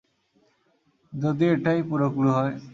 যদি 1.13 1.45
এটাই 1.55 1.79
পুরো 1.89 2.07
ক্লু 2.15 2.29
হয়? 2.37 2.55